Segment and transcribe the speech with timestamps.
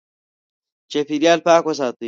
[0.91, 1.99] چاپېریال پاک وساتئ.